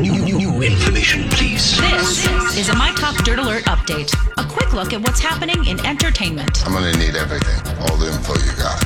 New, 0.00 0.12
new, 0.24 0.38
new 0.38 0.62
information, 0.62 1.28
please. 1.30 1.78
This 1.78 2.56
is 2.56 2.68
a 2.70 2.76
My 2.76 2.92
Talk 2.92 3.16
Dirt 3.24 3.38
Alert 3.38 3.64
update. 3.64 4.12
A 4.38 4.44
quick 4.44 4.72
look 4.72 4.92
at 4.92 5.00
what's 5.02 5.20
happening 5.20 5.64
in 5.66 5.84
entertainment 5.84 6.66
I'm 6.66 6.72
gonna 6.72 6.92
need 6.96 7.14
everything, 7.14 7.60
all 7.80 7.96
the 7.96 8.06
info 8.08 8.34
you 8.34 8.56
got. 8.56 8.82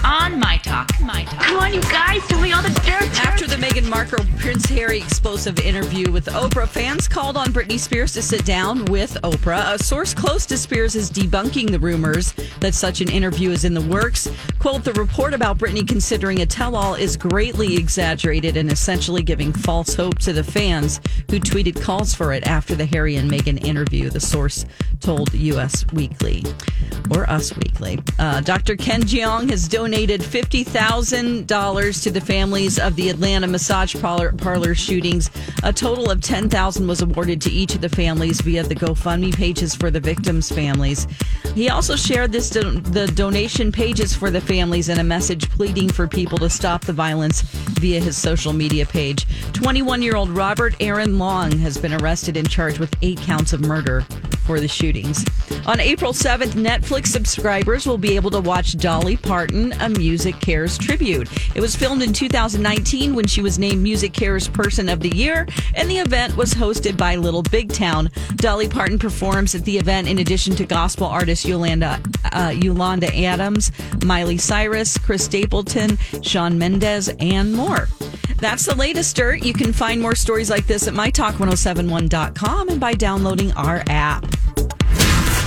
Meghan 3.86 3.90
Markle 3.90 4.24
Prince 4.38 4.66
Harry 4.66 4.98
explosive 4.98 5.58
interview 5.60 6.10
with 6.10 6.26
Oprah, 6.26 6.68
fans 6.68 7.06
called 7.08 7.36
on 7.36 7.48
Britney 7.48 7.78
Spears 7.78 8.12
to 8.14 8.22
sit 8.22 8.44
down 8.44 8.84
with 8.86 9.14
Oprah. 9.22 9.74
A 9.74 9.82
source 9.82 10.12
close 10.12 10.46
to 10.46 10.58
Spears 10.58 10.96
is 10.96 11.10
debunking 11.10 11.70
the 11.70 11.78
rumors 11.78 12.32
that 12.60 12.74
such 12.74 13.00
an 13.00 13.10
interview 13.10 13.50
is 13.50 13.64
in 13.64 13.74
the 13.74 13.80
works. 13.80 14.28
Quote, 14.58 14.84
the 14.84 14.92
report 14.94 15.34
about 15.34 15.58
Britney 15.58 15.86
considering 15.86 16.40
a 16.40 16.46
tell 16.46 16.74
all 16.74 16.94
is 16.94 17.16
greatly 17.16 17.76
exaggerated 17.76 18.56
and 18.56 18.70
essentially 18.70 19.22
giving 19.22 19.52
false 19.52 19.94
hope 19.94 20.18
to 20.20 20.32
the 20.32 20.44
fans 20.44 21.00
who 21.30 21.38
tweeted 21.38 21.80
calls 21.80 22.14
for 22.14 22.32
it 22.32 22.46
after 22.46 22.74
the 22.74 22.86
Harry 22.86 23.16
and 23.16 23.30
Meghan 23.30 23.64
interview, 23.64 24.10
the 24.10 24.20
source 24.20 24.64
told 25.00 25.32
US 25.34 25.86
Weekly 25.92 26.44
or 27.10 27.28
Us 27.30 27.54
Weekly. 27.56 28.00
Uh, 28.18 28.40
Dr. 28.40 28.76
Ken 28.76 29.02
Jeong 29.02 29.48
has 29.50 29.68
donated 29.68 30.20
$50,000 30.22 32.02
to 32.02 32.10
the 32.10 32.20
families 32.20 32.78
of 32.78 32.96
the 32.96 33.10
Atlanta 33.10 33.46
massage 33.46 33.75
parlor, 33.84 34.32
parlor 34.32 34.74
shootings. 34.74 35.30
A 35.62 35.72
total 35.72 36.10
of 36.10 36.22
10000 36.22 36.86
was 36.86 37.02
awarded 37.02 37.40
to 37.42 37.50
each 37.50 37.74
of 37.74 37.82
the 37.82 37.88
families 37.88 38.40
via 38.40 38.62
the 38.62 38.74
GoFundMe 38.74 39.34
pages 39.34 39.74
for 39.74 39.90
the 39.90 40.00
victims' 40.00 40.50
families. 40.50 41.06
He 41.56 41.70
also 41.70 41.96
shared 41.96 42.32
this 42.32 42.50
do- 42.50 42.80
the 42.80 43.06
donation 43.06 43.72
pages 43.72 44.14
for 44.14 44.30
the 44.30 44.42
families 44.42 44.90
and 44.90 45.00
a 45.00 45.02
message 45.02 45.48
pleading 45.48 45.88
for 45.88 46.06
people 46.06 46.36
to 46.36 46.50
stop 46.50 46.84
the 46.84 46.92
violence 46.92 47.40
via 47.80 47.98
his 47.98 48.14
social 48.14 48.52
media 48.52 48.84
page. 48.84 49.26
21 49.54 50.02
year 50.02 50.16
old 50.16 50.28
Robert 50.28 50.74
Aaron 50.80 51.18
Long 51.18 51.50
has 51.52 51.78
been 51.78 51.94
arrested 51.94 52.36
and 52.36 52.50
charged 52.50 52.78
with 52.78 52.94
eight 53.00 53.18
counts 53.22 53.54
of 53.54 53.62
murder 53.62 54.04
for 54.46 54.60
the 54.60 54.68
shootings. 54.68 55.24
On 55.66 55.80
April 55.80 56.12
7th, 56.12 56.52
Netflix 56.52 57.08
subscribers 57.08 57.86
will 57.86 57.98
be 57.98 58.14
able 58.14 58.30
to 58.30 58.40
watch 58.40 58.76
Dolly 58.76 59.16
Parton, 59.16 59.72
a 59.80 59.88
Music 59.88 60.38
Cares 60.40 60.78
tribute. 60.78 61.28
It 61.56 61.60
was 61.60 61.74
filmed 61.74 62.02
in 62.02 62.12
2019 62.12 63.14
when 63.14 63.26
she 63.26 63.42
was 63.42 63.58
named 63.58 63.82
Music 63.82 64.12
Cares 64.12 64.46
Person 64.46 64.88
of 64.88 65.00
the 65.00 65.14
Year, 65.16 65.48
and 65.74 65.90
the 65.90 65.98
event 65.98 66.36
was 66.36 66.54
hosted 66.54 66.96
by 66.96 67.16
Little 67.16 67.42
Big 67.42 67.72
Town. 67.72 68.10
Dolly 68.36 68.68
Parton 68.68 68.98
performs 68.98 69.56
at 69.56 69.64
the 69.64 69.78
event 69.78 70.06
in 70.06 70.18
addition 70.20 70.54
to 70.56 70.64
gospel 70.64 71.06
artist 71.06 71.45
Yolanda, 71.46 72.00
uh, 72.32 72.52
Yolanda 72.54 73.14
Adams, 73.24 73.72
Miley 74.04 74.38
Cyrus, 74.38 74.98
Chris 74.98 75.24
Stapleton, 75.24 75.98
Shawn 76.22 76.58
Mendes, 76.58 77.08
and 77.20 77.52
more. 77.52 77.88
That's 78.38 78.66
the 78.66 78.74
latest 78.74 79.16
dirt. 79.16 79.42
You 79.42 79.54
can 79.54 79.72
find 79.72 80.00
more 80.00 80.14
stories 80.14 80.50
like 80.50 80.66
this 80.66 80.86
at 80.86 80.94
mytalk1071.com 80.94 82.68
and 82.68 82.80
by 82.80 82.92
downloading 82.92 83.52
our 83.52 83.82
app. 83.88 84.26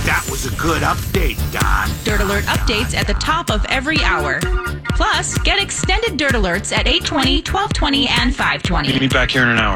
That 0.04 0.26
was 0.30 0.46
a 0.46 0.56
good 0.56 0.82
update, 0.82 1.36
Don. 1.52 1.88
Dirt 2.04 2.20
Alert 2.20 2.44
updates 2.44 2.96
at 2.96 3.06
the 3.06 3.14
top 3.14 3.50
of 3.50 3.64
every 3.66 4.02
hour. 4.02 4.40
Plus, 4.96 5.38
get 5.38 5.62
extended 5.62 6.16
Dirt 6.16 6.32
Alerts 6.32 6.72
at 6.72 6.88
820, 6.88 7.36
1220, 7.42 8.08
and 8.08 8.34
520. 8.34 8.88
Meet 8.88 9.00
me 9.00 9.08
back 9.08 9.30
here 9.30 9.42
in 9.42 9.50
an 9.50 9.58
hour. 9.58 9.68